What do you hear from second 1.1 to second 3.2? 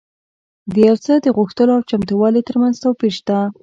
د غوښتلو او چمتووالي ترمنځ توپیر